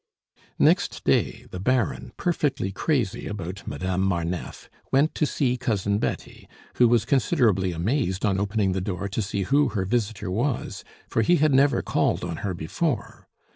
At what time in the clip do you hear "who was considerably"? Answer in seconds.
6.77-7.71